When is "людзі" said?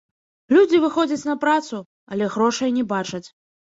0.57-0.79